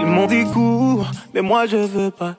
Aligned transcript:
Ils 0.00 0.06
m'ont 0.06 0.26
dit 0.26 0.44
cours, 0.52 1.06
mais 1.34 1.42
moi 1.42 1.66
je 1.66 1.76
veux 1.76 2.10
pas. 2.10 2.34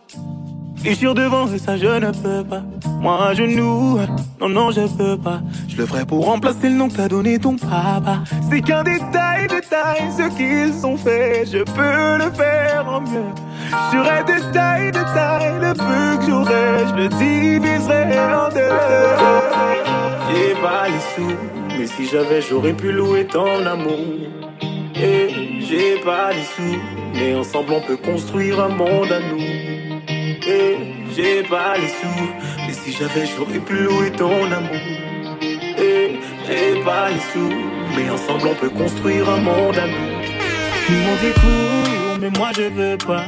sur 0.96 1.14
devant, 1.16 1.48
et 1.48 1.58
ça 1.58 1.78
je 1.78 1.86
ne 1.86 2.12
peux 2.12 2.44
pas. 2.44 2.64
Moi 3.00 3.28
à 3.28 3.34
genoux, 3.34 4.00
non 4.40 4.50
non 4.50 4.72
je 4.72 4.88
peux 4.98 5.18
pas. 5.18 5.42
Je 5.68 5.78
le 5.78 5.86
ferai 5.86 6.06
pour 6.06 6.26
remplacer 6.26 6.70
le 6.70 6.76
nom 6.76 6.90
que 6.90 6.96
t'as 6.96 7.08
donné 7.08 7.40
ton 7.40 7.56
papa. 7.56 8.20
C'est 8.50 8.62
qu'un 8.62 8.84
détail, 8.84 9.48
détail, 9.48 10.12
ce 10.18 10.30
qu'ils 10.36 10.86
ont 10.86 10.98
fait. 10.98 11.46
Je 11.46 11.64
peux 11.64 12.18
le 12.24 12.32
faire 12.32 12.86
en 12.88 13.02
mieux. 13.02 13.53
J'aurais 13.92 14.24
détail, 14.24 14.92
détail, 14.92 15.54
le 15.62 15.74
peu 15.74 16.18
que 16.20 16.26
j'aurais, 16.28 16.88
je 16.90 16.96
le 16.96 17.08
diviserai 17.10 18.20
en 18.20 18.50
deux. 18.50 18.78
J'ai 20.30 20.54
pas 20.62 20.88
les 20.88 21.04
sous, 21.14 21.38
mais 21.78 21.88
si 21.88 22.06
j'avais, 22.08 22.42
j'aurais 22.42 22.74
pu 22.74 22.92
louer 22.92 23.26
ton 23.26 23.66
amour. 23.66 24.00
Et 24.96 25.60
j'ai 25.60 26.00
pas 26.04 26.32
les 26.32 26.44
sous, 26.44 26.80
mais 27.14 27.36
ensemble 27.36 27.74
on 27.74 27.82
peut 27.82 27.98
construire 27.98 28.60
un 28.62 28.70
monde 28.70 29.12
à 29.12 29.20
nous. 29.20 29.42
Et 30.48 30.78
j'ai 31.16 31.44
pas 31.44 31.76
les 31.78 31.88
sous, 31.88 32.30
mais 32.66 32.74
si 32.74 32.92
j'avais, 32.92 33.26
j'aurais 33.26 33.60
pu 33.60 33.76
louer 33.76 34.12
ton 34.12 34.52
amour. 34.52 35.38
Et 35.42 36.20
j'ai 36.48 36.82
pas 36.84 37.10
les 37.10 37.20
sous, 37.32 37.54
mais 37.96 38.10
ensemble 38.10 38.48
on 38.52 38.56
peut 38.56 38.70
construire 38.70 39.30
un 39.30 39.42
monde 39.42 39.78
à 39.78 39.88
nous. 39.88 40.14
M'ont 40.90 41.16
dit 41.22 41.34
cours, 41.34 42.18
mais 42.20 42.30
moi 42.38 42.52
je 42.56 42.64
veux 42.64 42.98
pas. 42.98 43.26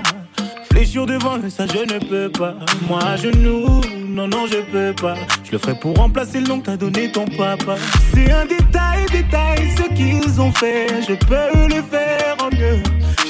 Fléchir 0.75 1.05
devant, 1.05 1.37
ça 1.47 1.65
je 1.67 1.93
ne 1.93 1.99
peux 1.99 2.29
pas. 2.29 2.53
Moi 2.89 2.99
à 3.01 3.15
genoux, 3.15 3.79
non, 4.09 4.27
non, 4.27 4.45
je 4.45 4.57
peux 4.57 4.93
pas. 4.93 5.15
Je 5.45 5.53
le 5.53 5.57
ferai 5.57 5.73
pour 5.75 5.95
remplacer 5.95 6.41
le 6.41 6.47
nom 6.47 6.59
que 6.59 6.65
t'as 6.65 6.75
donné 6.75 7.09
ton 7.09 7.23
papa. 7.23 7.77
C'est 8.13 8.29
un 8.29 8.45
détail, 8.45 9.05
détail, 9.09 9.69
ce 9.77 9.83
qu'ils 9.95 10.41
ont 10.41 10.51
fait. 10.51 10.87
Je 11.07 11.13
peux 11.13 11.69
le 11.73 11.81
faire 11.81 12.35
en 12.41 12.53
mieux. 12.53 12.83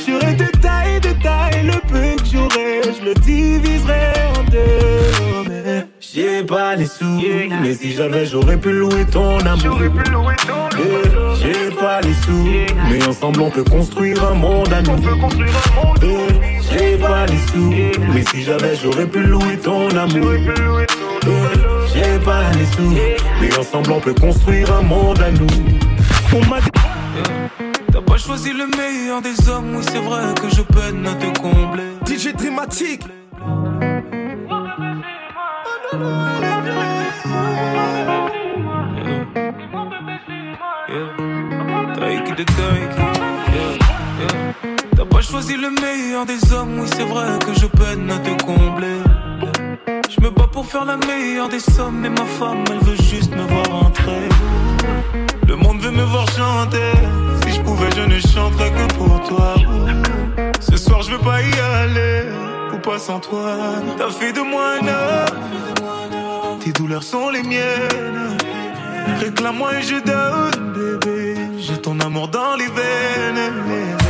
J'aurai 0.07 0.33
détail, 0.33 0.99
détail, 1.01 1.67
le 1.67 1.79
peu 1.87 2.15
que 2.19 2.27
j'aurai, 2.33 2.81
je 2.83 3.05
le 3.05 3.13
diviserai 3.13 4.13
en 4.39 4.43
deux. 4.49 5.47
Mais 5.47 5.85
j'ai 5.99 6.43
pas 6.43 6.75
les 6.75 6.87
sous, 6.87 7.21
mais 7.61 7.75
si 7.75 7.91
j'avais, 7.91 8.25
j'aurais 8.25 8.57
pu 8.57 8.71
louer 8.71 9.05
ton 9.05 9.37
amour. 9.37 9.79
J'ai 11.39 11.75
pas 11.75 12.01
les 12.01 12.13
sous, 12.13 12.49
mais 12.89 13.05
ensemble 13.05 13.41
on 13.41 13.51
peut 13.51 13.63
construire 13.63 14.23
un 14.23 14.33
monde 14.33 14.73
à 14.73 14.81
nous. 14.81 14.95
J'ai 16.77 16.97
pas 16.97 17.25
les 17.25 17.37
sous, 17.37 17.71
mais 18.13 18.23
si 18.31 18.43
j'avais, 18.43 18.75
j'aurais 18.75 19.07
pu 19.07 19.19
louer 19.19 19.57
ton 19.57 19.87
amour. 19.95 20.33
J'ai 21.93 22.19
pas 22.19 22.51
les 22.51 22.65
sous, 22.65 22.93
mais 23.39 23.57
ensemble 23.57 23.91
on 23.93 23.99
peut 24.01 24.13
construire 24.13 24.73
un 24.73 24.81
monde 24.81 25.21
à 25.21 25.31
nous. 25.31 25.47
On 26.33 26.45
m'a 26.49 26.59
dit. 26.59 26.69
T'as 27.93 28.01
pas 28.01 28.17
choisi 28.17 28.51
le 28.51 28.67
meilleur 28.67 29.21
des 29.21 29.47
hommes, 29.47 29.75
oui 29.75 29.83
c'est 29.89 29.99
vrai 29.99 30.33
que 30.35 30.49
je 30.53 30.61
peine 30.63 31.07
à 31.07 31.13
te 31.13 31.39
combler. 31.39 31.93
DJ 32.05 32.33
Dramatique. 32.35 33.03
Choisi 45.29 45.55
le 45.57 45.69
meilleur 45.69 46.25
des 46.25 46.53
hommes, 46.53 46.79
oui 46.79 46.87
c'est 46.95 47.03
vrai 47.03 47.39
que 47.45 47.53
je 47.59 47.67
peine 47.67 48.09
à 48.11 48.19
te 48.19 48.43
combler. 48.43 48.99
Je 50.09 50.21
me 50.21 50.29
bats 50.29 50.49
pour 50.51 50.65
faire 50.65 50.85
la 50.85 50.97
meilleure 50.97 51.49
des 51.49 51.59
sommes, 51.59 51.99
mais 52.01 52.09
ma 52.09 52.25
femme 52.25 52.63
elle 52.69 52.79
veut 52.79 53.01
juste 53.11 53.31
me 53.35 53.43
voir 53.43 53.85
entrer. 53.85 54.29
Le 55.47 55.55
monde 55.55 55.79
veut 55.81 55.91
me 55.91 56.03
voir 56.03 56.27
chanter 56.29 56.93
pouvais, 57.65 57.89
je 57.95 58.01
ne 58.01 58.19
chanterais 58.19 58.71
que 58.71 58.93
pour 58.93 59.21
toi. 59.27 59.55
Ce 60.59 60.77
soir, 60.77 61.01
je 61.01 61.11
veux 61.11 61.19
pas 61.19 61.41
y 61.41 61.59
aller, 61.59 62.23
ou 62.73 62.77
pas 62.77 62.99
sans 62.99 63.19
toi. 63.19 63.55
T'as 63.97 64.09
fait 64.09 64.33
de 64.33 64.41
moi 64.41 64.65
un 64.79 64.87
homme, 64.87 66.59
tes 66.59 66.71
douleurs 66.71 67.03
sont 67.03 67.29
les 67.29 67.43
miennes. 67.43 68.37
Réclame-moi 69.19 69.79
et 69.79 69.81
je 69.81 69.97
donne, 70.11 70.73
bébé. 70.73 71.35
J'ai 71.57 71.79
ton 71.81 71.99
amour 71.99 72.27
dans 72.27 72.55
les 72.55 72.67
veines. 72.67 74.04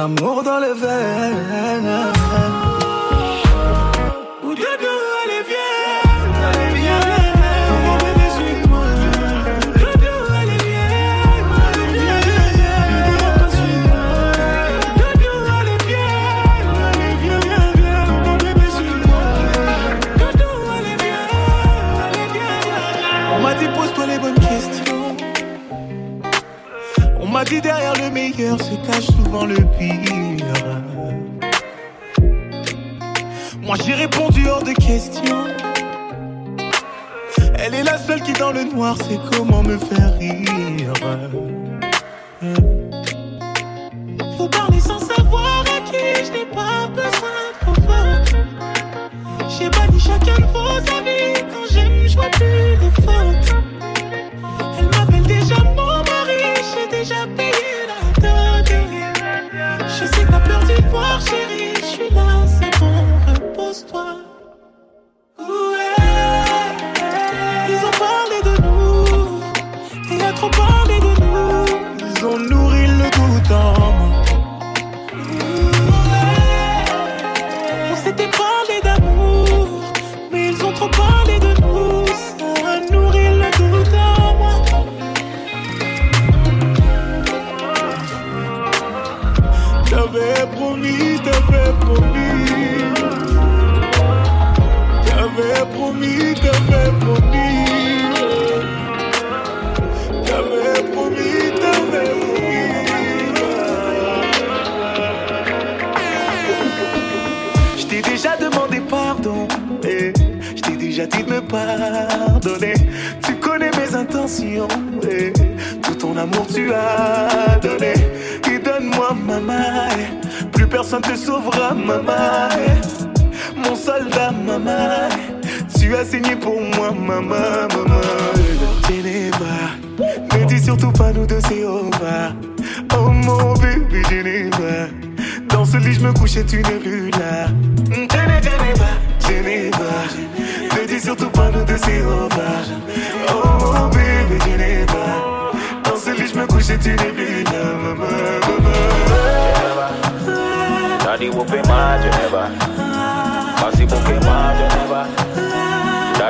Amour 0.00 0.42
dans 0.42 0.58
les 0.58 0.72
veines 0.72 0.89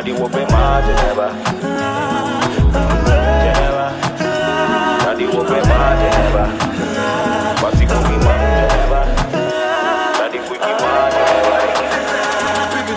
Daddy 0.00 0.12
whooping 0.12 0.48
my 0.48 0.80
Geneva. 0.80 1.28
Geneva. 3.44 3.92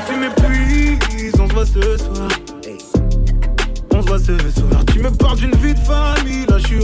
Tu 0.07 0.15
m'épuises, 0.15 1.33
on 1.41 1.47
se 1.49 1.53
voit 1.53 1.65
ce 4.17 4.37
soir. 4.53 4.85
Tu 4.93 4.99
me 4.99 5.11
parles 5.11 5.39
d'une 5.39 5.55
vie 5.55 5.73
de 5.73 5.79
famille, 5.79 6.45
là 6.47 6.57
je. 6.57 6.77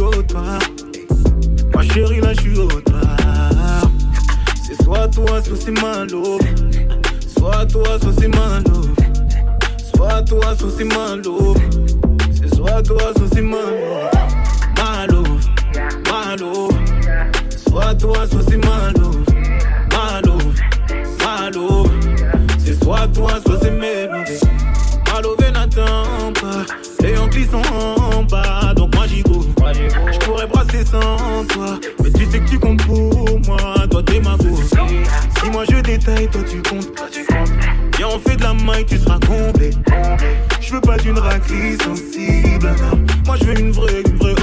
Ma 1.74 1.82
chérie, 1.94 2.20
là 2.20 2.34
je 2.34 2.42
suis. 2.42 2.58
C'est 4.68 4.84
soit 4.84 5.08
toi, 5.08 5.42
soit 5.42 5.56
c'est 5.58 5.80
malo. 5.82 6.40
Soit 7.38 7.66
toi, 7.68 7.98
soit 8.02 8.14
c'est. 8.20 8.30
Soit 8.30 8.99
toi, 10.22 10.56
soit 10.58 10.70
c'est 10.78 10.84
malo. 10.84 11.56
Malo, 14.78 15.24
malo. 16.10 16.70
Soit 17.68 17.96
toi, 17.96 18.28
soit 18.30 18.42
c'est 18.50 18.58
malo. 18.58 19.12
Malo, 19.92 20.38
malo. 21.24 21.86
C'est 22.58 22.84
soit 22.84 23.08
toi, 23.14 23.32
soit 23.46 23.60
c'est 23.62 23.72
mélodie. 23.72 24.40
Malové 25.12 25.52
n'attend 25.52 26.34
pas. 26.34 26.66
Les 27.02 27.14
Yankees 27.14 27.48
sont 27.52 27.62
en 28.18 28.24
bas, 28.24 28.74
donc 28.76 28.96
moi 28.96 29.06
j'y 29.08 29.22
go. 29.24 29.46
Je 30.12 30.18
pourrais 30.26 30.48
brasser 30.48 30.86
sans 30.86 31.46
toi. 31.50 31.80
Mais 32.04 32.12
tu 32.12 32.26
sais 32.26 32.40
que 32.40 32.50
tu 32.50 32.60
comptes 32.60 32.86
pour 32.86 33.40
moi. 33.48 33.88
Toi 33.90 34.04
t'es 34.04 34.20
ma 34.20 34.36
go. 34.38 34.56
Si 35.42 35.50
moi 35.52 35.64
je 35.70 35.82
détaille, 35.82 36.28
toi 36.30 36.42
tu 36.50 36.62
comptes. 36.62 36.90
Viens, 38.00 38.08
on 38.16 38.20
fait 38.20 38.38
de 38.38 38.44
la 38.44 38.54
maille, 38.54 38.86
tu 38.86 38.98
seras 38.98 39.20
comblé. 39.20 39.72
Je 40.62 40.74
veux 40.74 40.80
pas 40.80 40.96
d'une 40.96 41.20
raclée 41.20 41.76
sensible. 41.84 42.74
Moi 43.26 43.36
je 43.36 43.44
veux 43.44 43.60
une 43.60 43.72
vraie, 43.74 44.00
une 44.00 44.16
vraie. 44.16 44.36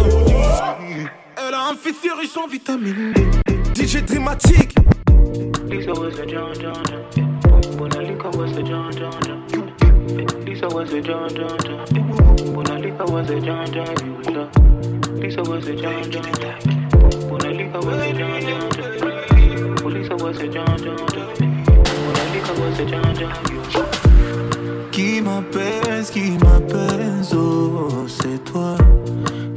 Elle 1.38 1.54
a 1.54 1.70
un 1.70 1.74
fessier 1.74 2.10
riche 2.20 2.36
en 2.36 2.46
vitamine 2.48 3.14
D. 3.14 3.86
DJ 3.86 4.04
Dramatique. 4.04 4.74
Lisa 5.70 5.90
was 5.92 6.18
a 6.18 6.26
John 6.26 6.52
John 6.60 6.84
John. 6.84 7.02
Lisa 10.44 10.68
was 10.68 10.92
a 10.92 11.00
John 11.00 11.30
John 11.34 11.56
was 13.08 13.30
a 13.30 13.40
John 13.40 13.72
John. 13.72 13.94
John 15.30 15.48
was 15.48 15.66
a 15.66 15.80
John 20.04 20.18
was 20.18 20.38
a 20.40 20.48
John. 20.48 21.15
Qui 24.92 25.22
m'apaise, 25.22 26.10
qui 26.10 26.32
m'apaise, 26.32 27.34
oh, 27.34 28.06
c'est 28.06 28.44
toi. 28.44 28.76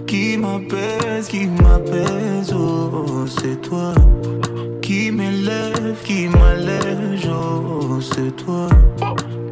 Qui 0.08 0.38
m'apaise, 0.38 1.28
qui 1.28 1.48
m'apaise, 1.48 2.54
oh, 2.54 3.26
c'est 3.28 3.62
toi. 3.62 3.94
Qui 4.82 5.12
m'élève, 5.12 5.98
qui 6.06 6.28
m'allège, 6.30 7.28
oh, 7.30 8.00
c'est 8.00 8.34
toi. 8.38 8.70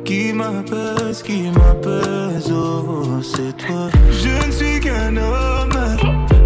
Qui 0.05 0.31
m'apaise, 0.31 1.21
qui 1.21 1.49
m'apaise, 1.51 2.49
oh, 2.49 3.19
c'est 3.21 3.57
toi. 3.57 3.89
Je 4.11 4.47
ne 4.47 4.51
suis 4.51 4.79
qu'un 4.79 5.17
homme, 5.17 5.97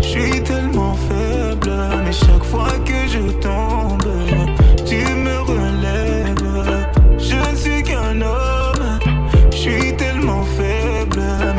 je 0.01 0.07
suis 0.07 0.41
tellement 0.41 0.95
faible, 0.95 1.71
mais 2.03 2.11
chaque 2.11 2.43
fois 2.45 2.71
que 2.83 3.07
je 3.07 3.31
tombe, 3.39 4.07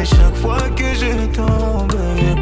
chaque 0.05 0.37
fois 0.37 0.69
que 0.77 0.95
je 0.95 1.27
tombe, 1.35 2.42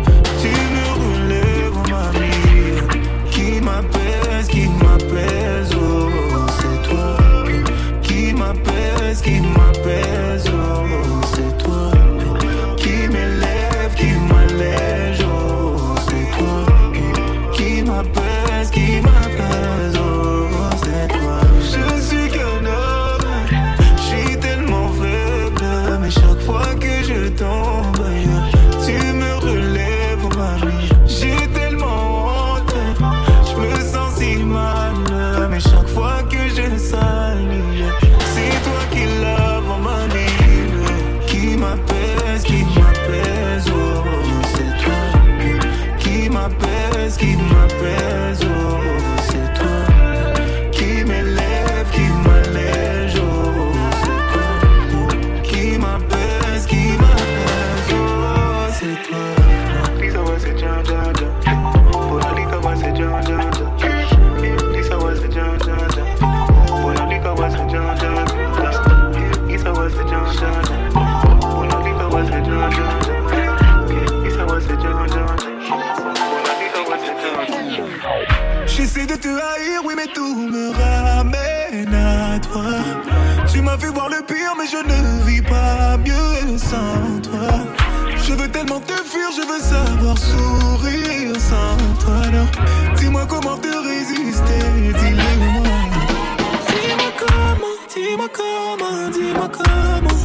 comment, 98.32 99.10
dis-moi 99.10 99.49
comment. 99.49 100.20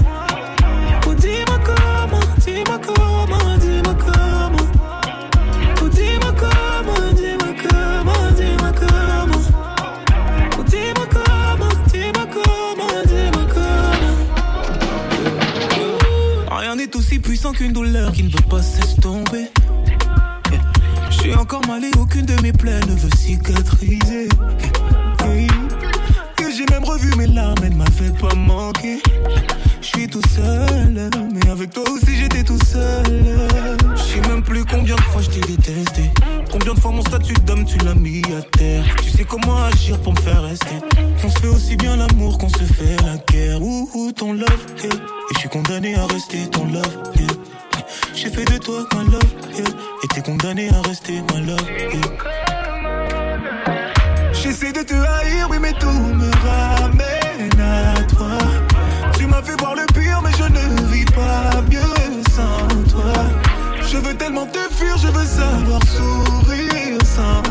Oh, 1.08 1.14
dis-moi 1.14 1.60
comment, 1.64 2.20
dis-moi 2.46 2.80
comment, 2.80 3.58
dis-moi 3.58 3.96
comment. 4.00 4.68
Oh, 5.82 5.90
dis-moi 5.90 6.34
comment, 6.38 7.12
dis-moi 7.14 7.54
comment, 7.64 8.32
dis-moi 8.36 8.72
comment. 8.80 9.44
Oh, 10.58 10.64
dis-moi 10.64 11.08
comment, 11.12 11.76
dis-moi 11.92 12.26
comment, 12.34 13.04
dis-moi 13.06 13.46
comment. 13.54 14.16
Rien 16.58 16.76
n'est 16.76 16.96
aussi 16.96 17.20
puissant 17.20 17.54
qu'une 17.54 17.74
douleur 17.74 18.12
qui 18.12 18.24
ne 18.24 18.30
veut 18.30 18.50
pas 18.50 18.62
s'estomper. 18.62 19.52
Je 21.10 21.36
encore 21.38 21.66
mal 21.68 21.84
et 21.84 21.92
aucune 22.00 22.26
de 22.26 22.40
mes 22.42 22.54
plaies 22.54 22.80
ne 22.88 22.96
veut 22.96 23.10
cicatriser. 23.18 24.30
Mes 27.18 27.28
larmes, 27.28 27.56
elles 27.64 27.76
m'avaient 27.76 28.18
pas 28.20 28.36
manqué. 28.36 29.02
Je 29.82 29.88
suis 29.88 30.08
tout 30.08 30.22
seul. 30.36 31.10
Mais 31.34 31.50
avec 31.50 31.72
toi 31.72 31.84
aussi, 31.90 32.16
j'étais 32.16 32.44
tout 32.44 32.60
seul. 32.66 33.24
Je 33.96 34.02
sais 34.02 34.28
même 34.28 34.44
plus 34.44 34.66
combien 34.66 34.96
de 34.96 35.02
fois 35.02 35.22
je 35.22 35.30
t'ai 35.30 35.42
détesté. 35.42 36.12
Combien 36.52 36.74
de 36.74 36.80
fois 36.80 36.92
mon 36.92 37.02
statut 37.02 37.34
d'homme 37.46 37.66
tu 37.66 37.78
l'as 37.80 37.96
mis 37.96 38.22
à 38.38 38.42
terre. 38.58 38.84
Tu 39.04 39.10
sais 39.10 39.24
comment 39.24 39.64
agir 39.66 40.00
pour 40.00 40.14
me 40.14 40.20
faire 40.20 40.44
rester. 40.44 40.76
On 41.24 41.30
se 41.30 41.40
fait 41.40 41.48
aussi 41.48 41.76
bien 41.76 41.96
l'amour 41.98 42.38
qu'on 42.38 42.50
se 42.50 42.64
fait 42.64 42.96
la 43.06 43.18
guerre. 43.32 43.62
Ouh, 43.62 44.12
ton 44.16 44.34
love, 44.34 44.66
Et 44.84 44.90
je 45.34 45.40
suis 45.40 45.50
condamné 45.50 45.96
à 45.96 46.06
rester 46.06 46.48
ton 46.52 46.66
love, 46.66 46.98
J'ai 48.14 48.30
fait 48.30 48.46
de 48.46 48.58
toi 48.58 48.86
ma 48.94 49.04
love, 49.04 49.22
Et 50.04 50.08
t'es 50.08 50.22
condamné 50.22 50.70
à 50.70 50.82
rester 50.82 51.22
ma 51.34 51.42
love, 51.42 51.66
J'essaie 54.34 54.72
de 54.72 54.84
te 54.84 54.94
haïr, 54.94 55.48
oui, 55.50 55.58
mais 55.60 55.74
tout 55.74 55.88
me 55.88 56.35
savoir 65.36 65.82
sourire 65.88 66.98
sans 67.04 67.45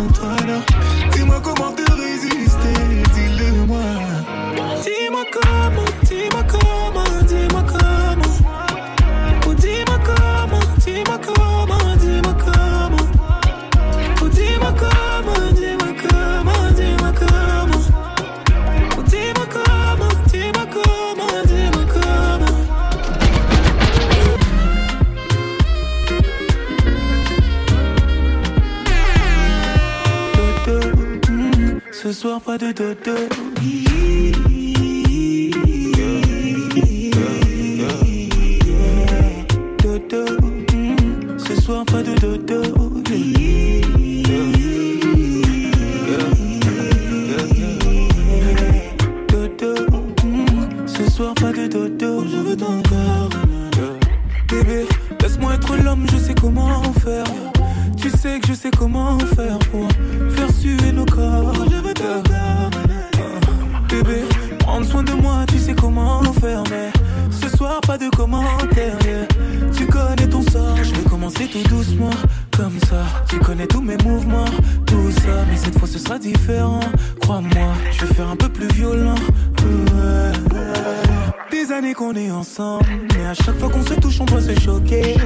Est 82.17 82.31
ensemble, 82.31 82.87
mais 83.17 83.27
à 83.27 83.35
chaque 83.35 83.59
fois 83.59 83.69
qu'on 83.69 83.85
se 83.85 83.95
touche, 83.95 84.21
on 84.21 84.25
doit 84.25 84.41
se 84.41 84.55
choquer. 84.61 85.17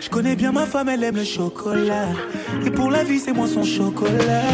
Je 0.00 0.08
connais 0.08 0.34
bien 0.34 0.50
ma 0.50 0.64
femme, 0.64 0.88
elle 0.88 1.04
aime 1.04 1.16
le 1.16 1.24
chocolat. 1.24 2.08
Et 2.64 2.70
pour 2.70 2.90
la 2.90 3.04
vie, 3.04 3.18
c'est 3.18 3.34
moi 3.34 3.46
son 3.46 3.64
chocolat. 3.64 4.44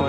Oh, 0.00 0.04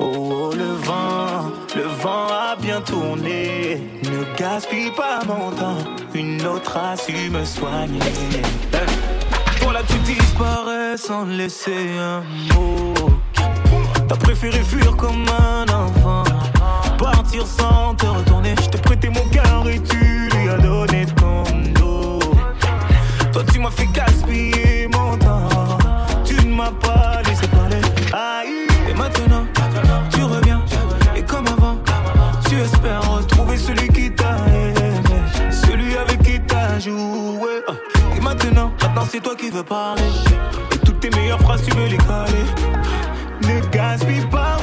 oh, 0.00 0.50
le 0.56 0.64
vent, 0.64 1.52
le 1.76 1.82
vent 1.82 2.26
a 2.30 2.56
bien 2.58 2.80
tourné. 2.80 3.82
Ne 4.02 4.38
gaspille 4.38 4.90
pas 4.92 5.20
mon 5.26 5.50
temps. 5.50 5.76
Une 6.14 6.40
autre 6.46 6.74
a 6.76 6.96
su 6.96 7.28
me 7.30 7.44
soigner. 7.44 8.00
Eh, 8.72 9.60
Toi 9.60 9.74
là 9.74 9.82
tu 9.86 9.98
disparais 9.98 10.96
sans 10.96 11.26
laisser 11.26 11.88
un 11.98 12.22
mot 12.54 12.94
T'as 14.08 14.16
préféré 14.16 14.60
fuir 14.60 14.96
comme 14.96 15.26
un 15.28 15.64
enfant 15.72 16.24
Partir 16.98 17.46
sans 17.46 17.94
te 17.94 18.06
retourner 18.06 18.54
Je 18.62 18.70
t'ai 18.70 18.78
prêté 18.78 19.08
mon 19.10 19.28
cœur 19.30 19.68
et 19.68 19.80
tu 19.80 20.28
lui 20.30 20.48
as 20.48 20.58
donné 20.58 21.04
parler. 39.50 40.02
Toutes 40.84 41.00
tes 41.00 41.10
meilleures 41.10 41.40
phrases 41.40 41.62
tu 41.64 41.74
veux 41.76 41.86
les 41.86 41.96
caler 41.96 42.44
Ne 43.42 43.70
gaspille 43.70 44.26
pas 44.30 44.56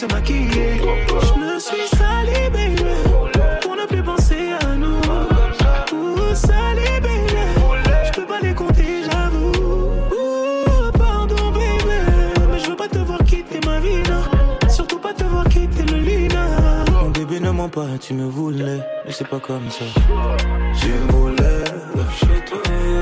Je 0.00 0.04
me 0.04 1.58
suis 1.58 1.88
sali, 1.96 2.48
baby. 2.52 2.84
Pour 3.62 3.74
ne 3.74 3.84
plus 3.84 4.00
penser 4.00 4.52
à 4.62 4.76
nous. 4.76 5.00
Ouh, 5.92 6.34
sali, 6.34 7.00
baby. 7.02 7.34
Je 8.06 8.12
peux 8.12 8.24
pas 8.24 8.38
les 8.40 8.54
compter, 8.54 9.02
j'avoue. 9.02 9.50
Pardon, 10.96 11.50
baby. 11.50 11.98
Mais 12.48 12.60
je 12.60 12.70
veux 12.70 12.76
pas 12.76 12.86
te 12.86 12.98
voir 12.98 13.18
quitter 13.24 13.58
ma 13.66 13.80
vie, 13.80 14.00
non. 14.08 14.68
Surtout 14.68 15.00
pas 15.00 15.12
te 15.12 15.24
voir 15.24 15.48
quitter 15.48 15.82
le 15.82 15.98
lit, 15.98 16.28
non. 16.28 17.02
Mon 17.02 17.10
bébé 17.10 17.40
ne 17.40 17.50
ment 17.50 17.68
pas, 17.68 17.98
tu 18.00 18.14
me 18.14 18.28
voulais, 18.28 18.78
mais 19.04 19.10
c'est 19.10 19.26
pas 19.26 19.40
comme 19.40 19.68
ça. 19.68 19.84
Tu 20.80 20.90
me 20.90 21.10
voulais, 21.10 21.64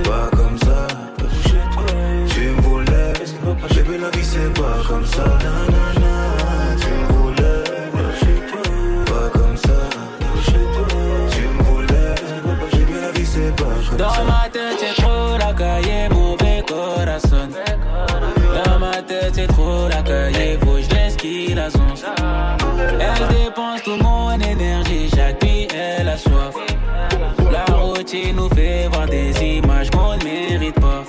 pas 0.02 0.30
comme 0.34 0.58
ça. 0.58 0.86
Tu 2.30 2.40
me 2.40 2.60
voulais, 2.62 3.12
bébé 3.74 3.98
la 3.98 4.08
vie 4.10 4.24
c'est 4.24 4.54
pas 4.54 4.78
comme 4.88 5.04
ça. 5.04 5.24
Dans 13.98 14.24
ma 14.24 14.48
tête 14.52 14.78
c'est 14.78 15.02
trop 15.02 15.38
la 15.38 15.54
cahier, 15.54 16.08
mauvais 16.10 16.62
corazon. 16.68 17.48
Dans 18.64 18.78
ma 18.78 19.02
tête 19.02 19.32
c'est 19.32 19.46
trop 19.46 19.88
la 19.88 20.02
cahier, 20.02 20.58
faut 20.60 20.72
que 20.72 20.82
je 20.82 20.90
laisse 20.90 21.16
qui 21.16 21.54
la 21.54 21.70
zonce 21.70 22.04
Elle 22.78 23.28
dépense 23.28 23.82
tout 23.84 23.96
mon 24.02 24.32
énergie, 24.32 25.08
chaque 25.14 25.42
nuit 25.42 25.66
elle 25.74 26.08
a 26.08 26.18
soif. 26.18 26.54
La 27.50 27.74
routine 27.74 28.36
nous 28.36 28.50
fait 28.50 28.88
voir 28.92 29.06
des 29.06 29.32
images 29.42 29.90
qu'on 29.90 30.16
ne 30.16 30.24
mérite 30.24 30.78
pas. 30.78 31.04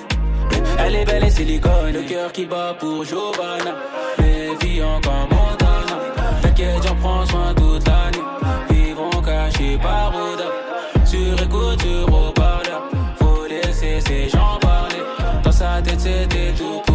Elle 0.80 0.96
est 0.96 1.06
belle 1.06 1.26
et 1.26 1.30
silicone, 1.30 1.92
le 1.94 2.04
cœur 2.04 2.32
qui 2.32 2.46
bat 2.46 2.74
pour 2.80 3.04
Giovanna. 3.04 3.76
Méfiant 4.20 5.02
comme 5.04 5.38
Montana. 5.38 6.02
T'inquiète 6.42 6.88
j'en 6.88 6.96
prends 6.96 7.26
soin 7.26 7.54
toute 7.54 7.86
la 7.86 8.12
nuit 8.12 8.26
Vivront 8.70 9.22
cachés 9.22 9.78
par 9.82 10.14
c'était 16.08 16.54
tout 16.54 16.87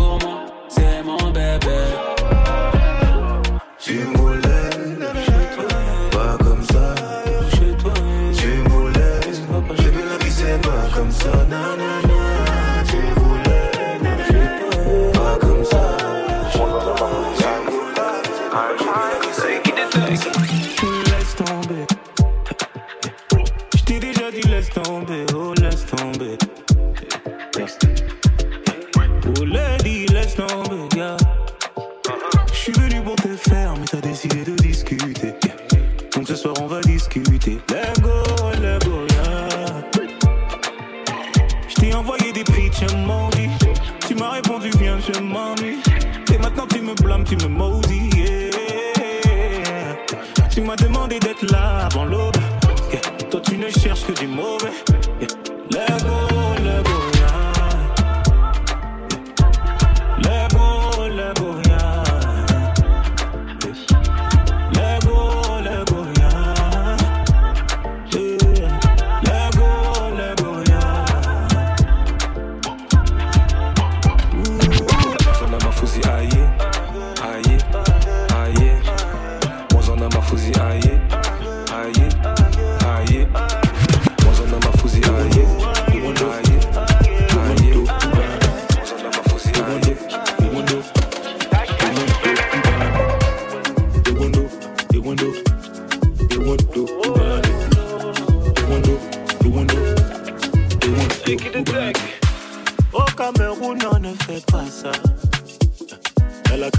yeah, 76.35 77.16
ah 77.21 77.37
yeah. 77.49 77.91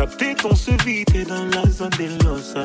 Capté 0.03 0.35
qu'on 0.35 0.53
se 0.53 0.71
t'es 0.71 1.23
dans 1.23 1.45
la 1.45 1.69
zone 1.69 1.89
des 1.97 2.09
Losa. 2.25 2.63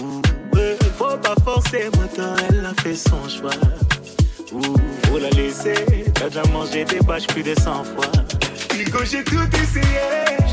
Ouh, 0.00 0.22
ouais, 0.54 0.76
faut 0.96 1.16
pas 1.16 1.34
forcer, 1.44 1.90
moteur, 1.96 2.36
elle 2.48 2.64
a 2.64 2.80
fait 2.80 2.94
son 2.94 3.28
choix. 3.28 3.50
Ouh, 4.52 4.76
faut 5.06 5.18
la 5.18 5.30
laisser, 5.30 5.74
t'as 6.14 6.28
déjà 6.28 6.44
mangé 6.52 6.84
des 6.84 7.00
bâches 7.00 7.26
plus 7.26 7.42
de 7.42 7.54
100 7.58 7.82
fois. 7.82 8.12
Nico, 8.76 8.98
j'ai 9.04 9.24
tout 9.24 9.48
essayé. 9.52 9.98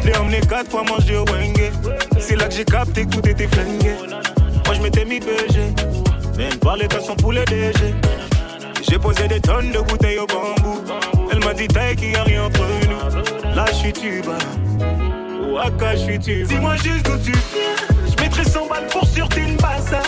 Je 0.02 0.08
l'ai 0.08 0.18
emmené 0.18 0.40
quatre 0.50 0.72
fois 0.72 0.84
manger 0.84 1.18
au 1.18 1.26
Wenge. 1.26 1.72
C'est 2.18 2.36
là 2.36 2.48
que 2.48 2.56
j'ai 2.56 2.66
capté 2.66 3.06
que 3.06 3.18
tout 3.18 3.28
était 3.28 3.48
flingué. 3.48 3.94
Moi, 4.66 4.74
je 4.74 4.82
m'étais 4.82 5.06
mis 5.06 5.20
BG. 5.20 5.60
Même 6.36 6.58
pas 6.62 6.78
l'état 6.78 7.00
son 7.00 7.16
poulet 7.16 7.46
DG. 7.46 7.94
J'ai 8.90 8.98
posé 8.98 9.28
des 9.28 9.40
tonnes 9.40 9.72
de 9.72 9.80
bouteilles 9.80 10.18
au 10.18 10.26
bambou. 10.26 10.82
Elle 11.32 11.44
m'a 11.44 11.54
dit, 11.54 11.68
taille 11.68 11.96
qu'il 11.96 12.12
y 12.12 12.16
a 12.16 12.24
rien 12.24 12.46
entre 12.46 12.66
nous. 12.90 13.56
Là, 13.56 13.66
je 13.70 13.76
suis 13.76 13.94
tuba. 13.94 14.38
Waka, 15.56 15.96
je 15.96 16.02
suis 16.02 16.20
tuba. 16.20 16.48
Dis-moi 16.50 16.76
juste 16.76 17.06
d'où 17.06 17.18
tu 17.18 17.32
viens. 17.32 17.88
Je 18.06 18.22
mettrai 18.22 18.44
100 18.44 18.68
balles 18.68 18.88
pour 18.88 19.08
sur 19.08 19.30
une 19.38 19.56
bassa. 19.56 20.04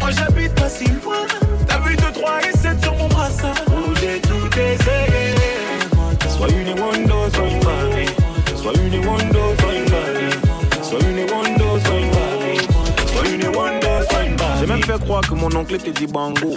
Moi, 0.00 0.08
j'habite 0.12 0.54
pas 0.54 0.70
si 0.70 0.86
loin. 0.86 1.26
T'as 1.68 1.78
vu 1.80 1.94
2, 1.94 2.02
3 2.14 2.38
et 2.40 2.56
7 2.56 2.82
sur 2.82 2.94
mon 2.94 3.06
brassard. 3.08 3.54
Oh, 3.68 3.92
j'ai 4.00 4.18
tout 4.22 4.48
essayé. 4.58 5.34
Sois 6.26 6.48
une 6.48 6.80
Wando, 6.80 7.30
sois 7.34 7.48
une 7.48 7.60
Barbie. 7.60 8.08
Sois 8.56 8.72
une 8.82 9.06
Wando, 9.06 9.40
sois 9.60 9.74
une 9.74 9.90
Barbie. 9.90 10.36
Sois 10.82 11.00
une 11.00 11.30
Wando, 11.30 11.78
sois 11.84 11.98
une 11.98 12.10
Barbie. 12.10 12.66
Sois 13.12 13.28
une 13.28 13.46
Wando, 13.54 14.08
sois 14.08 14.22
une 14.24 14.36
Barbie. 14.36 14.60
J'ai 14.60 14.66
même 14.66 14.82
fait 14.82 15.04
croire 15.04 15.20
que 15.20 15.34
mon 15.34 15.54
oncle 15.54 15.74
était 15.74 15.92
dit 15.92 16.06
bango. 16.06 16.56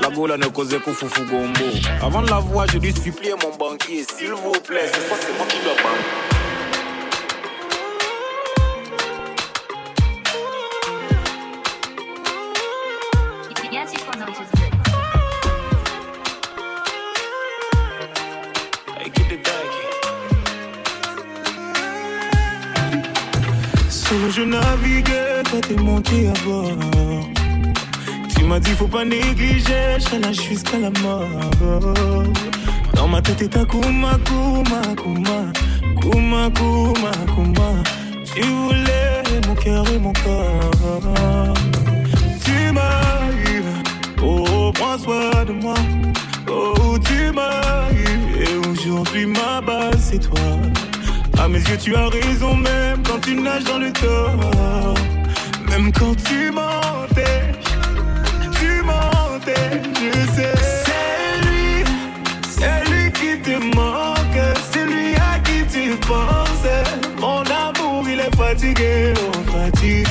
La 0.00 0.08
gola 0.08 0.36
ne 0.36 0.46
causait 0.46 0.78
qu'au 0.78 0.92
foufou 0.92 1.24
gombo. 1.24 1.64
Avant 2.00 2.22
de 2.22 2.30
la 2.30 2.38
voir, 2.38 2.68
je 2.72 2.78
lui 2.78 2.92
suppliais 2.92 3.34
mon 3.42 3.56
banquier, 3.56 4.06
s'il 4.16 4.34
vous 4.34 4.52
plaît, 4.52 4.88
c'est 4.92 5.36
moi 5.36 5.46
qui 5.48 5.58
dois 5.64 5.74
banque. 5.82 6.39
Je 24.40 24.44
naviguais, 24.44 25.42
toi 25.50 25.60
t'es 25.60 25.76
monté 25.76 26.28
à 26.28 26.44
bord. 26.44 27.24
Tu 28.34 28.44
m'as 28.44 28.60
dit 28.60 28.70
faut 28.70 28.86
pas 28.86 29.04
négliger, 29.04 29.98
challenge 30.08 30.40
jusqu'à 30.48 30.78
la 30.78 30.90
mort. 31.02 31.28
Dans 32.94 33.08
ma 33.08 33.20
tête 33.20 33.42
est 33.42 33.48
ta 33.48 33.64
kuma, 33.64 34.12
kuma, 34.26 34.80
kuma, 34.96 35.38
kuma, 36.00 37.12
kuma. 37.34 37.70
Tu 38.24 38.42
voulais 38.42 39.22
mon 39.46 39.54
cœur 39.54 39.84
et 39.94 39.98
mon 39.98 40.12
corps. 40.24 41.54
Tu 42.44 42.72
m'as 42.72 43.30
eu, 43.46 43.62
oh 44.22 44.72
prends 44.74 44.98
soin 44.98 45.44
de 45.46 45.52
moi. 45.52 45.74
Oh 46.48 46.96
tu 47.04 47.32
m'as 47.32 47.90
eu, 47.92 48.42
et 48.44 48.68
aujourd'hui 48.68 49.26
ma 49.26 49.60
base 49.60 50.10
c'est 50.10 50.18
toi. 50.18 50.40
À 51.42 51.48
mes 51.48 51.58
yeux, 51.58 51.78
tu 51.78 51.96
as 51.96 52.08
raison, 52.10 52.54
même 52.54 53.02
quand 53.02 53.18
tu 53.22 53.34
nages 53.34 53.64
dans 53.64 53.78
le 53.78 53.90
tort. 53.92 54.94
Même 55.70 55.90
quand 55.90 56.14
tu 56.22 56.50
mentais, 56.50 57.52
tu 58.60 58.82
mentais, 58.82 59.80
je 59.94 60.34
sais. 60.34 60.54
C'est 60.84 61.48
lui, 61.48 61.84
c'est 62.42 62.90
lui 62.90 63.10
qui 63.12 63.40
te 63.40 63.56
manque, 63.74 64.42
c'est 64.70 64.84
lui 64.84 65.14
à 65.14 65.38
qui 65.38 65.64
tu 65.66 65.96
penses. 66.06 66.68
Mon 67.18 67.40
amour, 67.40 68.04
il 68.06 68.20
est 68.20 68.36
fatigué, 68.36 69.14
on 69.16 69.50
fatigue. 69.50 70.06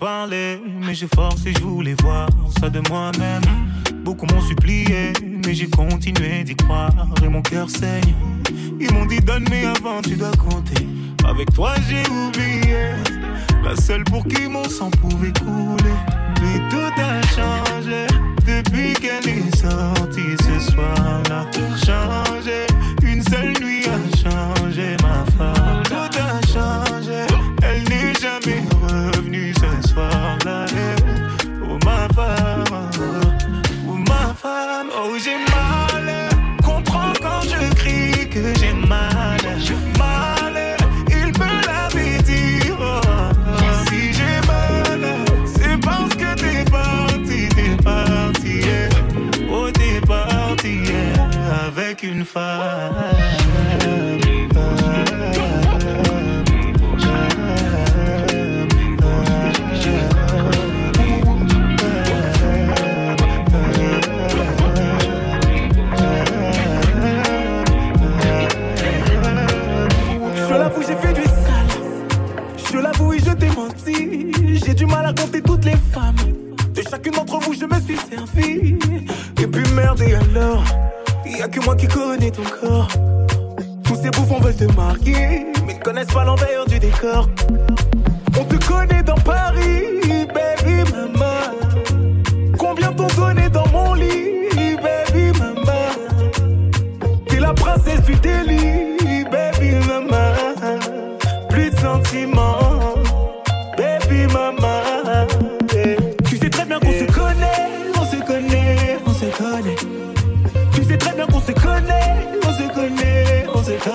Mais 0.00 0.94
j'ai 0.94 1.08
forcé, 1.14 1.52
je 1.52 1.62
voulais 1.62 1.94
voir 2.02 2.28
ça 2.60 2.68
de 2.68 2.80
moi-même. 2.88 3.42
Beaucoup 4.04 4.26
m'ont 4.26 4.40
supplié, 4.40 5.12
mais 5.44 5.54
j'ai 5.54 5.68
continué 5.68 6.44
d'y 6.44 6.56
croire 6.56 6.90
et 7.22 7.28
mon 7.28 7.42
cœur 7.42 7.68
saigne. 7.68 8.14
Ils 8.80 8.92
m'ont 8.92 9.06
dit 9.06 9.20
donne 9.20 9.44
mais 9.50 9.64
avant 9.64 10.00
tu 10.02 10.16
dois 10.16 10.32
compter. 10.32 10.86
Avec 11.28 11.52
toi 11.52 11.74
j'ai 11.88 12.02
oublié, 12.10 12.94
la 13.62 13.76
seule 13.76 14.04
pour 14.04 14.24
qui 14.26 14.48
mon 14.48 14.64
sang 14.64 14.90
pouvait 14.90 15.32
couler. 15.32 15.96
Mais 16.40 16.58
tout 16.68 17.00
a 17.00 17.22
changé 17.22 18.06
depuis 18.46 18.94
qu'elle 18.94 19.28
est 19.28 19.56
sortie 19.56 20.36
ce 20.42 20.72
soir-là. 20.72 21.46
Changé, 21.76 22.66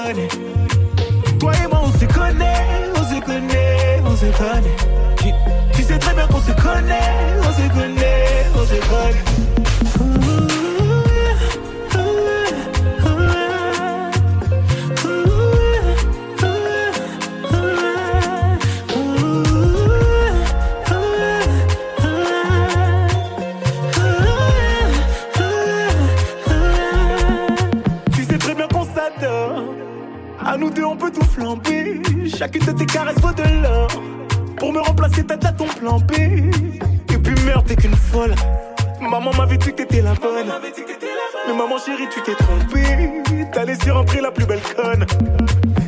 connaît. 0.04 0.28
Toi 1.40 1.52
et 1.64 1.68
moi 1.68 1.82
on 1.84 1.92
se 2.00 2.06
connaît, 2.06 2.66
on 2.96 3.04
se 3.04 3.20
connaît, 3.26 4.02
on 4.06 4.16
se 4.16 4.26
connaît. 4.38 4.76
Tu 5.74 5.84
sais 5.84 5.98
très 5.98 6.14
bien 6.14 6.28
qu'on 6.28 6.42
se 6.42 6.52
connaît, 6.52 7.14
on 7.40 7.52
se 7.52 7.68
connaît, 7.74 8.46
on 8.56 8.66
se 8.66 8.80
connaît. 8.90 10.57
Flamber. 31.38 32.02
Chacune 32.38 32.66
de 32.66 32.72
tes 32.72 32.86
caresses 32.86 33.20
vaut 33.20 33.34
de 33.34 33.44
l'or. 33.62 33.88
Pour 34.58 34.74
me 34.74 34.80
remplacer, 34.80 35.24
t'as 35.24 35.38
déjà 35.38 35.54
ton 35.54 35.68
plan 35.68 36.00
B. 36.00 36.14
Et 37.14 37.18
puis 37.18 37.36
merde, 37.46 37.66
t'es 37.68 37.76
qu'une 37.76 37.96
folle. 37.96 38.36
Maman 39.00 39.32
m'avait 39.38 39.58
dit 39.58 39.68
que 39.68 39.76
t'étais 39.76 40.02
la 40.02 40.14
bonne. 40.16 40.52
Mais 41.48 41.54
maman 41.54 41.78
chérie, 41.78 42.10
tu 42.12 42.22
t'es 42.22 42.36
trompée. 42.36 43.48
T'as 43.54 43.66
laissé 43.66 43.92
rentrer 43.92 44.22
la 44.22 44.32
plus 44.32 44.46
belle 44.46 44.62
conne. 44.76 45.06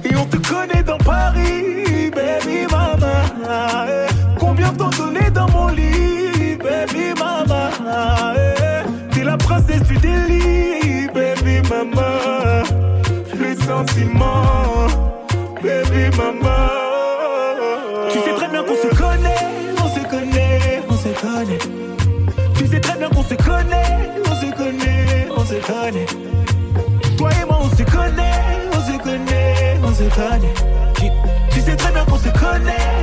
Et 0.05 0.15
on 0.15 0.25
te 0.25 0.37
connaît 0.37 0.83
dans 0.83 0.97
Paris, 0.97 2.11
baby 2.11 2.67
mama. 2.71 3.85
Combien 4.39 4.71
t'ont 4.73 4.89
donné 4.89 5.29
dans 5.31 5.49
mon 5.49 5.67
lit, 5.67 6.55
baby 6.57 7.13
mama? 7.19 7.71
T'es 9.11 9.23
la 9.23 9.37
princesse 9.37 9.83
du 9.83 9.97
délit, 9.97 11.07
baby 11.13 11.67
mama. 11.67 12.63
Les 13.41 13.55
sentiments, 13.55 14.68
Tu, 30.95 31.05
tu 31.51 31.61
sais 31.61 31.75
très 31.75 31.91
bien 31.91 32.03
qu'on 32.05 32.17
se 32.17 32.29
connaît, 32.29 32.98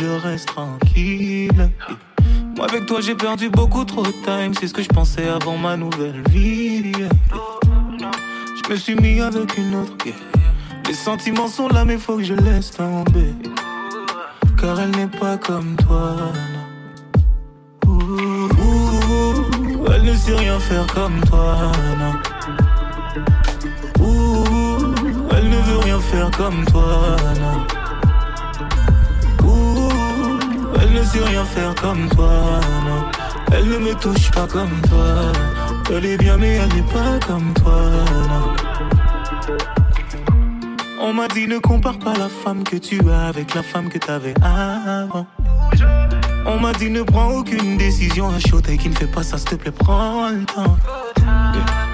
je 0.00 0.06
reste 0.06 0.48
tranquille. 0.48 1.70
Moi, 2.56 2.66
avec 2.68 2.86
toi, 2.86 3.00
j'ai 3.00 3.14
perdu 3.14 3.48
beaucoup 3.48 3.84
trop 3.84 4.02
de 4.02 4.12
time. 4.24 4.54
C'est 4.58 4.68
ce 4.68 4.74
que 4.74 4.82
je 4.82 4.88
pensais 4.88 5.28
avant 5.28 5.56
ma 5.56 5.76
nouvelle 5.76 6.22
vie. 6.30 6.92
Je 8.56 8.70
me 8.70 8.76
suis 8.76 8.94
mis 8.96 9.20
avec 9.20 9.56
une 9.56 9.74
autre. 9.74 10.06
Les 10.86 10.94
sentiments 10.94 11.48
sont 11.48 11.68
là, 11.68 11.84
mais 11.84 11.96
faut 11.96 12.16
que 12.16 12.24
je 12.24 12.34
laisse 12.34 12.70
tomber. 12.72 13.34
Car 14.60 14.80
elle 14.80 14.90
n'est 14.90 15.06
pas 15.06 15.36
comme 15.36 15.76
toi. 15.76 16.16
elle 19.94 20.02
ne 20.02 20.14
sait 20.14 20.36
rien 20.36 20.58
faire 20.58 20.86
comme 20.88 21.20
toi. 21.28 21.72
elle 25.36 25.48
ne 25.48 25.56
veut 25.56 25.78
rien 25.78 25.98
faire 26.00 26.30
comme 26.32 26.64
toi, 26.66 27.16
ne 30.94 31.02
sait 31.02 31.24
rien 31.24 31.44
faire 31.44 31.74
comme 31.74 32.08
toi, 32.10 32.60
non. 32.86 33.04
Elle 33.52 33.68
ne 33.68 33.78
me 33.78 33.94
touche 33.94 34.30
pas 34.30 34.46
comme 34.46 34.80
toi. 34.88 35.32
Elle 35.90 36.06
est 36.06 36.16
bien, 36.16 36.36
mais 36.36 36.54
elle 36.54 36.72
n'est 36.74 36.92
pas 36.92 37.18
comme 37.26 37.52
toi, 37.54 37.80
non. 38.30 38.54
On 41.00 41.12
m'a 41.12 41.28
dit 41.28 41.46
ne 41.46 41.58
compare 41.58 41.98
pas 41.98 42.14
la 42.14 42.28
femme 42.28 42.64
que 42.64 42.76
tu 42.76 42.98
as 43.10 43.26
avec 43.26 43.54
la 43.54 43.62
femme 43.62 43.88
que 43.88 43.98
t'avais 43.98 44.34
avant. 44.42 45.26
On 46.46 46.58
m'a 46.58 46.72
dit 46.72 46.90
ne 46.90 47.02
prends 47.02 47.30
aucune 47.30 47.76
décision 47.76 48.28
à 48.28 48.38
chaud 48.38 48.60
et 48.68 48.78
qui 48.78 48.88
ne 48.88 48.94
fait 48.94 49.06
pas 49.06 49.22
ça, 49.22 49.36
s'il 49.36 49.50
te 49.50 49.54
plaît, 49.56 49.70
prends 49.70 50.28
le 50.30 50.44
temps. 50.44 50.76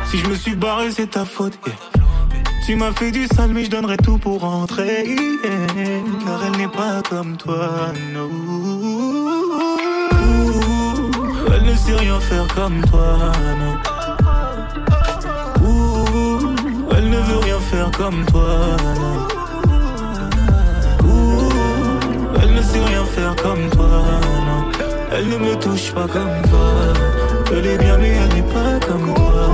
Si 0.07 0.19
je 0.19 0.27
me 0.29 0.35
suis 0.35 0.55
barré, 0.55 0.91
c'est 0.91 1.11
ta 1.11 1.25
faute. 1.25 1.59
Tu 2.67 2.77
m'as 2.77 2.93
fait 2.93 3.11
du 3.11 3.27
sale, 3.27 3.51
mais 3.53 3.65
je 3.65 3.71
donnerai 3.71 3.97
tout 3.97 4.19
pour 4.19 4.41
rentrer. 4.43 5.17
Car 6.25 6.45
elle 6.47 6.59
n'est 6.61 6.69
pas 6.69 7.03
comme 7.09 7.37
toi, 7.37 7.93
non. 8.13 8.50
Elle 11.47 11.65
ne 11.65 11.75
sait 11.75 11.97
rien 11.97 12.21
faire 12.21 12.47
comme 12.55 12.81
toi, 12.91 13.17
non. 13.61 13.75
Elle 16.97 17.09
ne 17.11 17.17
veut 17.17 17.39
rien 17.39 17.61
faire 17.61 17.91
comme 17.97 18.25
toi, 18.27 18.51
non. 19.01 19.27
Elle 22.43 22.53
ne 22.55 22.63
sait 22.63 22.85
rien 22.85 23.05
faire 23.05 23.35
comme 23.37 23.69
toi, 23.71 24.03
non. 24.47 24.63
Elle 25.13 25.29
ne 25.29 25.37
me 25.39 25.55
touche 25.57 25.93
pas 25.93 26.07
comme 26.07 26.43
toi. 26.51 26.71
Elle 27.53 27.67
est 27.67 27.79
bien, 27.79 27.99
mais 27.99 28.11
elle 28.11 28.35
n'est 28.35 28.53
pas 28.55 28.79
comme 28.87 29.15
toi. 29.15 29.49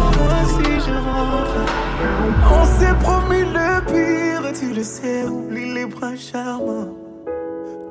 On 2.53 2.65
s'est 2.65 2.95
promis 3.01 3.45
le 3.57 3.81
pire, 3.87 4.53
tu 4.59 4.75
le 4.75 4.83
sais, 4.83 5.25
oublie 5.25 5.73
les 5.75 5.87
bras 5.87 6.17
charmants. 6.17 6.93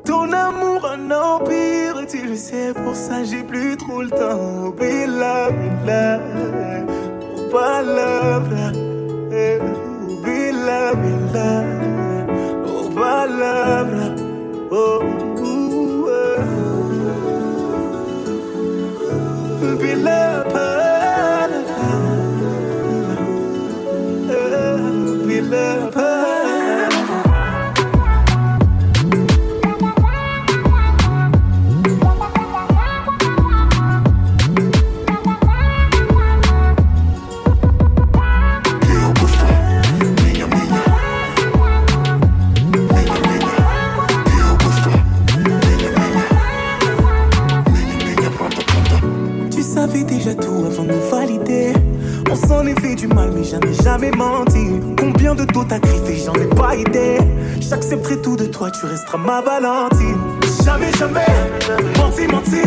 Ton 0.05 0.31
amour 0.31 0.85
un 0.85 1.09
empire, 1.11 1.54
le 2.25 2.35
sais, 2.35 2.73
pour 2.73 2.95
ça 2.95 3.23
j'ai 3.23 3.43
plus 3.43 3.77
trop 3.77 4.01
le 4.01 4.09
temps. 4.09 4.69
Bila, 4.77 5.49
bila, 5.51 6.19
oh, 6.19 7.49
palabra, 7.51 8.71
oh, 8.73 9.59
bila, 10.23 10.93
bila, 10.95 11.49
oh, 12.67 12.89
palabra, 12.95 14.07
oh, 14.71 15.01
eh. 16.09 16.41
bila, 19.81 20.19
s'en 52.47 52.65
est 52.65 52.79
fait 52.79 52.95
du 52.95 53.07
mal, 53.07 53.31
mais 53.33 53.43
jamais, 53.43 53.73
jamais 53.83 54.11
menti. 54.11 54.79
Combien 54.99 55.35
de 55.35 55.45
dos 55.45 55.63
t'as 55.63 55.79
griffé, 55.79 56.15
j'en 56.25 56.33
ai 56.33 56.47
pas 56.47 56.75
idée. 56.75 57.17
J'accepterai 57.59 58.21
tout 58.21 58.35
de 58.35 58.45
toi, 58.45 58.71
tu 58.71 58.85
resteras 58.85 59.17
ma 59.17 59.41
Valentine. 59.41 60.17
Jamais, 60.63 60.91
jamais, 60.97 61.25
menti, 61.97 62.27
menti. 62.27 62.61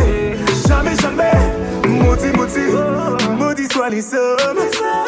Jamais, 0.69 0.97
jamais, 0.97 1.33
maudit, 1.87 2.37
maudit. 2.37 3.39
Maudit 3.39 3.73
soient 3.73 3.91
les 3.91 4.15
hommes. 4.15 5.08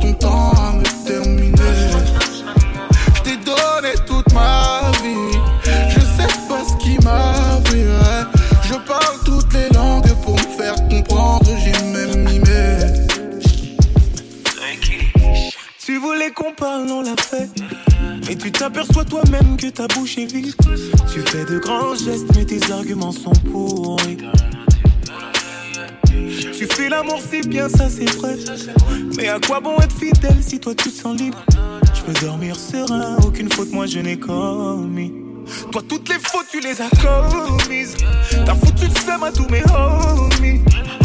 Ton 0.00 0.12
temps 0.14 0.52
à 0.52 0.72
me 0.72 1.06
terminer. 1.06 1.52
Je 3.14 3.20
t'ai 3.22 3.36
donné 3.36 3.94
toute 4.06 4.32
ma 4.32 4.90
vie, 5.02 5.38
je 5.88 6.00
sais 6.00 6.32
pas 6.48 6.62
ce 6.64 6.76
qui 6.82 6.98
m'arriverait. 7.04 8.26
Je 8.62 8.74
parle 8.74 9.18
toutes 9.24 9.52
les 9.54 9.68
langues 9.70 10.12
pour 10.22 10.34
me 10.34 10.56
faire 10.56 10.74
comprendre, 10.88 11.50
j'ai 11.58 11.72
même 11.92 12.24
mimé. 12.24 12.76
Tu 15.84 15.98
voulais 15.98 16.30
qu'on 16.30 16.52
parle, 16.52 16.90
on 16.90 17.02
l'a 17.02 17.16
fait. 17.16 17.48
Mais 18.26 18.36
tu 18.36 18.52
t'aperçois 18.52 19.04
toi-même 19.04 19.56
que 19.56 19.66
ta 19.66 19.86
bouche 19.88 20.16
est 20.18 20.32
vide. 20.32 20.54
Tu 21.12 21.20
fais 21.20 21.44
de 21.44 21.58
grands 21.58 21.94
gestes, 21.94 22.34
mais 22.36 22.44
tes 22.44 22.72
arguments 22.72 23.12
sont 23.12 23.32
pourris. 23.50 24.18
L'amour 26.88 27.20
si 27.20 27.40
bien, 27.48 27.70
ça 27.70 27.88
c'est 27.88 28.10
vrai. 28.18 28.36
Mais 29.16 29.28
à 29.28 29.38
quoi 29.40 29.60
bon 29.60 29.76
être 29.78 29.96
fidèle 29.96 30.42
si 30.46 30.60
toi 30.60 30.74
tu 30.74 30.90
te 30.90 30.94
sens 30.94 31.18
libre? 31.18 31.42
Je 31.94 32.02
peux 32.02 32.26
dormir 32.26 32.54
serein, 32.54 33.16
aucune 33.26 33.50
faute 33.50 33.72
moi 33.72 33.86
je 33.86 33.98
n'ai 33.98 34.18
commis. 34.18 35.12
Toi 35.70 35.80
toutes 35.88 36.08
les 36.10 36.18
fautes 36.22 36.46
tu 36.50 36.60
les 36.60 36.82
as 36.82 36.90
commises. 36.90 37.96
T'as 38.44 38.54
foutu 38.54 38.84
le 38.84 39.00
seum 39.06 39.22
à 39.22 39.32
tous 39.32 39.48
mes 39.48 39.62
homies. 39.74 40.60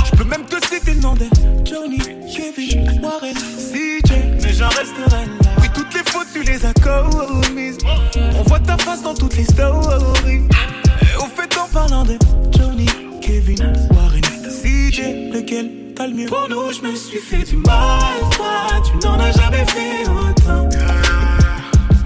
Je 0.05 0.17
peux 0.17 0.25
même 0.25 0.43
te 0.43 0.55
citer 0.67 0.93
le 0.93 0.99
nom 0.99 1.13
de 1.13 1.25
Johnny, 1.63 1.99
Kevin, 2.35 2.99
Warren, 3.01 3.33
CJ, 3.33 4.11
mais 4.43 4.53
j'en 4.53 4.69
resterai 4.69 5.09
là. 5.09 5.23
Oui, 5.61 5.67
toutes 5.73 5.93
les 5.93 6.03
fautes 6.11 6.27
tu 6.33 6.43
les 6.43 6.65
as 6.65 6.73
commises. 6.73 7.77
On 8.37 8.43
voit 8.43 8.59
ta 8.59 8.77
face 8.77 9.03
dans 9.03 9.13
toutes 9.13 9.37
les 9.37 9.45
stories. 9.45 10.43
Au 11.17 11.25
fait 11.25 11.57
en 11.57 11.67
parlant 11.71 12.03
de 12.03 12.17
Johnny, 12.57 12.87
Kevin, 13.21 13.73
Lequel 14.89 15.93
t'as 15.95 16.07
le 16.07 16.13
mieux 16.13 16.27
Pour 16.27 16.47
nous, 16.49 16.71
je 16.71 16.81
me 16.81 16.95
suis 16.95 17.17
fait 17.17 17.43
du 17.43 17.57
mal, 17.57 18.21
toi, 18.31 18.81
tu 18.85 19.05
n'en 19.05 19.19
as 19.19 19.31
jamais 19.31 19.65
fait 19.65 20.07
autant. 20.07 20.69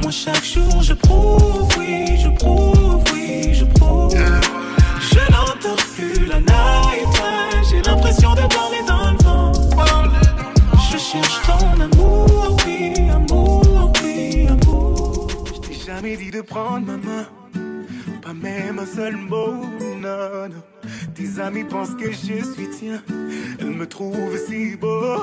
Moi, 0.01 0.09
chaque 0.11 0.43
jour, 0.43 0.81
je 0.81 0.93
prouve, 0.93 1.69
oui, 1.77 2.17
je 2.17 2.29
prouve, 2.29 3.03
oui, 3.13 3.53
je 3.53 3.65
prouve. 3.65 4.11
Je 4.15 5.31
n'entends 5.31 5.75
plus 5.95 6.25
la 6.25 6.39
night, 6.39 7.21
j'ai 7.69 7.83
l'impression 7.83 8.31
de 8.33 8.41
parler 8.51 8.81
dans 8.87 9.11
le 9.11 9.17
vent. 9.23 9.51
Je 10.91 10.97
cherche 10.97 11.39
ton 11.45 11.79
amour, 11.79 12.57
oui, 12.65 12.93
amour, 13.11 13.93
oui, 14.03 14.47
amour. 14.47 15.27
Je 15.45 15.67
t'ai 15.67 15.85
jamais 15.85 16.17
dit 16.17 16.31
de 16.31 16.41
prendre 16.41 16.87
ma 16.87 16.97
main, 16.97 17.27
pas 18.23 18.33
même 18.33 18.79
un 18.79 18.87
seul 18.87 19.17
mot, 19.17 19.53
non, 20.01 20.49
non. 20.49 20.80
Tes 21.21 21.39
amis 21.39 21.63
pensent 21.63 21.93
que 21.93 22.11
je 22.11 22.43
suis 22.43 22.69
tien, 22.79 22.99
elles 23.59 23.67
me 23.67 23.85
trouvent 23.85 24.37
si 24.47 24.75
beau. 24.75 25.17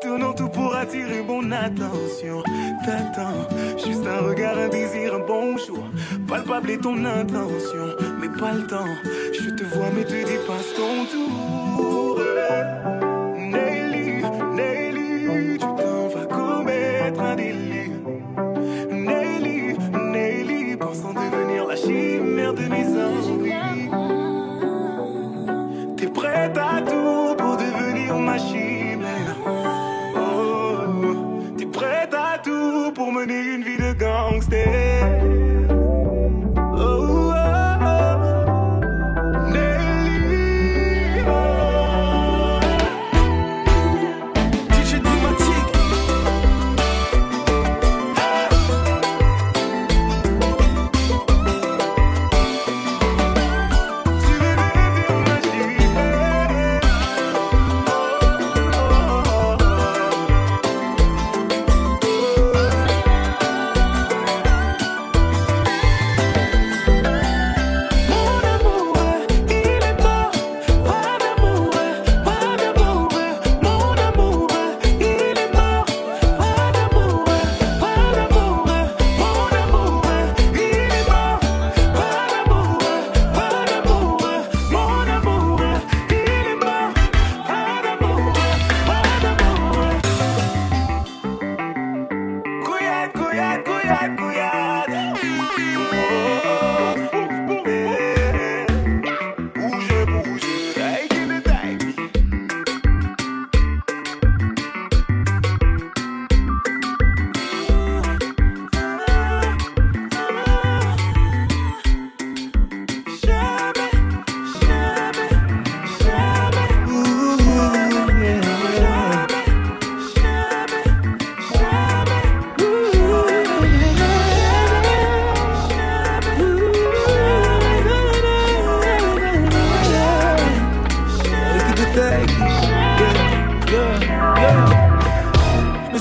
Tournons 0.00 0.32
tout 0.32 0.48
pour 0.48 0.74
attirer 0.74 1.22
mon 1.22 1.50
attention. 1.52 2.42
T'attends, 2.86 3.46
juste 3.84 4.06
un 4.06 4.26
regard, 4.26 4.56
un 4.56 4.68
désir, 4.68 5.14
un 5.14 5.18
bonjour. 5.18 5.84
Palpable 6.26 6.70
est 6.70 6.78
ton 6.78 7.04
intention, 7.04 7.96
mais 8.18 8.28
pas 8.28 8.54
le 8.54 8.66
temps. 8.66 8.94
Je 9.34 9.50
te 9.50 9.64
vois, 9.74 9.90
mais 9.94 10.04
te 10.04 10.24
dépasse 10.24 10.74
ton 10.74 11.04
tour. 11.12 12.20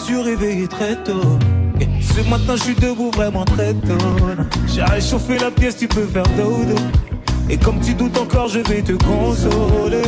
Suis 0.04 0.22
réveillé 0.22 0.68
très 0.68 0.96
tôt. 0.98 1.40
Ce 2.02 2.30
matin, 2.30 2.56
je 2.58 2.64
suis 2.64 2.76
debout 2.76 3.10
vraiment 3.12 3.46
très 3.46 3.74
tôt. 3.74 4.06
J'ai 4.68 4.84
réchauffé 4.84 5.38
la 5.40 5.50
pièce, 5.50 5.78
tu 5.78 5.88
peux 5.88 6.06
faire 6.06 6.28
dodo. 6.38 6.76
Et 7.50 7.58
comme 7.58 7.80
tu 7.80 7.94
doutes 7.94 8.18
encore, 8.18 8.50
je 8.50 8.60
vais 8.60 8.82
te 8.82 8.92
consoler. 8.92 10.04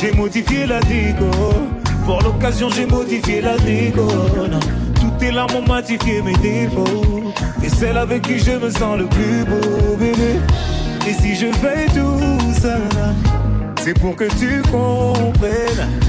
J'ai 0.00 0.12
modifié 0.12 0.66
la 0.66 0.80
déco. 0.80 1.30
Pour 2.04 2.22
l'occasion, 2.22 2.68
j'ai 2.68 2.86
modifié 2.86 3.40
la. 3.40 3.56
Non, 3.56 4.60
Toutes 5.00 5.18
tes 5.18 5.30
larmes 5.30 5.56
ont 5.56 5.66
modifié 5.66 6.22
mes 6.22 6.36
défauts. 6.36 7.32
Et 7.64 7.68
celle 7.68 7.96
avec 7.96 8.22
qui 8.22 8.38
je 8.38 8.52
me 8.52 8.70
sens 8.70 8.98
le 8.98 9.06
plus 9.06 9.44
beau, 9.44 9.96
bébé. 9.98 10.38
Et 11.08 11.14
si 11.14 11.34
je 11.34 11.46
fais 11.52 11.86
tout 11.86 12.52
ça, 12.60 12.76
c'est 13.82 13.98
pour 13.98 14.14
que 14.14 14.24
tu 14.38 14.62
comprennes 14.70 16.07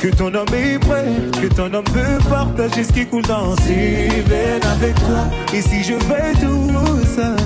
que 0.00 0.08
ton 0.08 0.34
homme 0.34 0.46
est 0.54 0.78
prêt, 0.78 1.06
que 1.40 1.46
ton 1.54 1.72
homme 1.74 1.84
veut 1.92 2.18
partager 2.28 2.84
ce 2.84 2.92
qui 2.92 3.06
coule 3.06 3.22
dans 3.22 3.54
ses 3.56 4.08
veines 4.26 4.64
avec 4.72 4.94
toi. 4.94 5.24
Et 5.52 5.60
si 5.60 5.82
je 5.82 5.94
fais 5.94 6.32
tout 6.40 7.04
ça, 7.16 7.36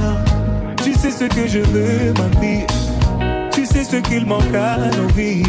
tu 0.83 0.93
sais 0.95 1.11
ce 1.11 1.25
que 1.25 1.47
je 1.49 1.59
veux, 1.61 2.13
mamie. 2.15 2.65
Tu 3.53 3.67
sais 3.67 3.85
ce 3.85 3.97
qu'il 3.97 4.27
manque 4.27 4.55
à 4.55 4.77
nos 4.97 5.09
vies. 5.15 5.43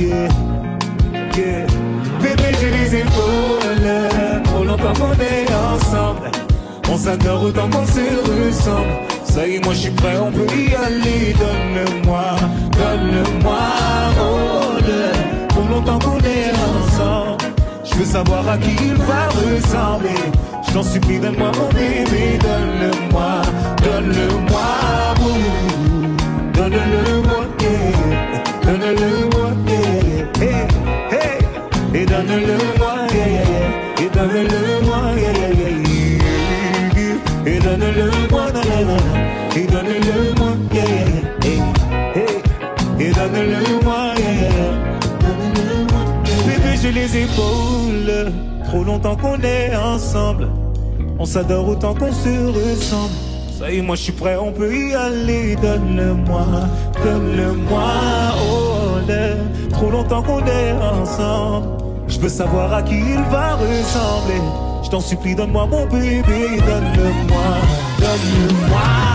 yeah. 1.38 1.66
Bébé, 2.22 2.52
j'ai 2.60 2.72
les 2.72 2.96
épaules. 3.02 3.92
Trop 4.46 4.64
longtemps 4.64 4.94
qu'on 4.94 5.12
est 5.14 5.54
ensemble. 5.54 6.32
On 6.92 6.98
s'adore 6.98 7.44
autant 7.44 7.70
qu'on 7.70 7.86
se 7.86 8.48
ressemble. 8.48 8.90
Ça 9.26 9.46
y 9.48 9.56
est, 9.56 9.66
moi 9.66 9.74
je 9.74 9.80
suis 9.80 9.92
prêt, 9.92 10.16
on 10.20 10.32
peut 10.32 10.48
y 10.56 10.74
aller. 10.76 11.34
Donne-le-moi, 11.38 12.36
donne-le-moi. 12.72 13.60
Oh, 14.20 14.78
le- 14.80 15.35
longtemps 15.70 16.00
qu'on 16.00 16.20
est 16.20 16.52
ensemble. 16.52 17.44
Je 17.84 17.96
veux 17.96 18.06
savoir 18.06 18.48
à 18.48 18.58
qui 18.58 18.72
il 18.82 18.96
va 18.96 19.28
ressembler. 19.30 20.32
Je 20.68 20.74
t'en 20.74 20.84
supplie, 20.84 21.20
donne-moi 21.20 21.52
mon 21.58 21.70
bébé. 21.70 22.40
Donne-le-moi, 22.42 23.42
donne-le-moi. 23.84 24.96
Longtemps 48.96 49.16
qu'on 49.18 49.42
est 49.42 49.76
ensemble. 49.76 50.48
On 51.20 51.26
s'adore 51.26 51.68
autant 51.68 51.94
qu'on 51.94 52.12
se 52.12 52.48
ressemble. 52.48 53.14
Ça 53.60 53.72
y 53.72 53.80
est, 53.80 53.82
moi 53.82 53.96
je 53.96 54.04
suis 54.04 54.14
prêt, 54.14 54.38
on 54.38 54.52
peut 54.52 54.74
y 54.74 54.94
aller. 54.94 55.56
Donne-le-moi, 55.58 56.46
donne-le-moi. 57.04 57.92
Oh, 58.50 59.08
là. 59.08 59.36
trop 59.72 59.90
longtemps 59.90 60.24
qu'on 60.24 60.46
est 60.46 60.72
ensemble. 60.72 61.68
Je 62.08 62.20
veux 62.20 62.30
savoir 62.30 62.74
à 62.74 62.84
qui 62.84 62.98
il 62.98 63.24
va 63.32 63.56
ressembler. 63.56 64.42
Je 64.84 64.90
t'en 64.90 65.02
supplie, 65.02 65.36
donne-moi 65.36 65.68
mon 65.68 65.86
bébé. 65.88 66.58
Donne-le-moi, 66.68 67.48
donne-le-moi. 68.00 69.15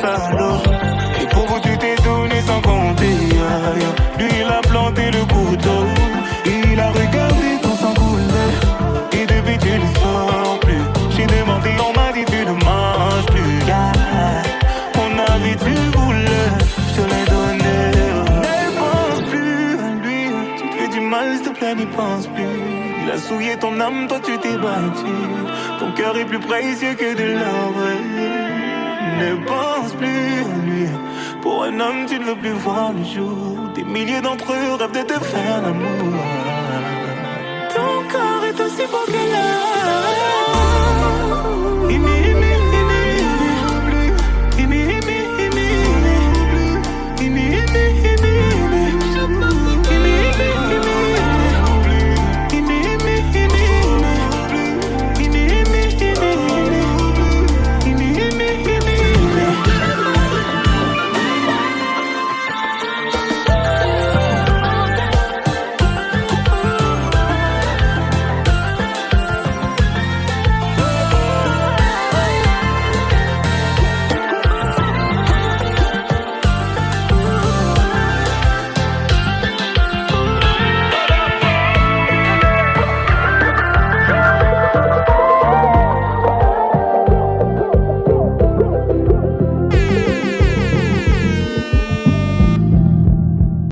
Salaud. 0.00 0.58
Et 1.20 1.26
pour 1.26 1.46
vous 1.46 1.60
tu 1.60 1.76
t'es 1.78 1.96
donné 2.02 2.40
sans 2.46 2.60
compter. 2.60 3.16
Lui 4.18 4.28
il 4.40 4.48
a 4.58 4.60
planté 4.62 5.10
le 5.10 5.22
couteau. 5.34 5.80
Il 6.46 6.80
a 6.80 6.88
regardé 6.90 7.48
ton 7.62 7.74
sang 7.80 7.94
couler. 7.94 8.50
Et 9.18 9.26
depuis 9.26 9.58
tu 9.58 9.72
ne 9.82 9.88
sors 10.00 10.58
plus. 10.60 10.84
J'ai 11.14 11.26
demandé, 11.26 11.70
on 11.88 11.92
m'a 11.98 12.12
dit 12.12 12.24
tu 12.24 12.40
ne 12.44 12.52
manges 12.52 13.26
plus. 13.26 13.66
Yeah. 13.66 13.92
On 15.04 15.10
a 15.30 15.38
vu 15.38 15.74
bouler. 15.94 16.46
Je 16.88 16.92
te 16.96 17.02
l'ai 17.10 17.24
donné. 17.34 17.76
Ne 18.54 18.68
pense 18.80 19.22
plus 19.30 19.78
à 19.86 19.90
lui. 20.04 20.22
Tu 20.56 20.64
te 20.68 20.74
fais 20.76 20.88
du 20.88 21.00
mal, 21.00 21.28
s'il 21.36 21.42
te 21.46 21.58
plaît, 21.58 21.74
n'y 21.74 21.86
pense 21.86 22.26
plus. 22.28 22.58
Il 23.02 23.10
a 23.10 23.18
souillé 23.18 23.56
ton 23.56 23.78
âme, 23.80 24.06
toi 24.08 24.18
tu 24.24 24.38
t'es 24.38 24.56
battu. 24.56 25.14
Ton 25.78 25.92
cœur 25.92 26.16
est 26.16 26.26
plus 26.26 26.40
précieux 26.40 26.94
que 26.94 27.14
de 27.14 27.38
l'or 27.38 28.59
ne 29.20 29.30
pense 29.46 29.92
plus 30.00 30.44
à 30.52 30.56
lui. 30.66 30.86
Pour 31.42 31.64
un 31.64 31.80
homme, 31.80 32.06
tu 32.08 32.18
ne 32.18 32.24
veux 32.24 32.36
plus 32.36 32.56
voir 32.66 32.92
le 32.92 33.04
jour. 33.04 33.58
Des 33.74 33.84
milliers 33.84 34.20
d'entre 34.20 34.52
eux 34.52 34.74
rêvent 34.80 34.98
de 35.00 35.04
te 35.12 35.18
faire 35.32 35.62
l'amour. 35.62 36.20
Ton 37.74 37.92
corps 38.12 38.44
est 38.50 38.60
aussi 38.64 38.84
beau 38.92 39.04
que 39.06 39.22
l'heure. 39.32 40.39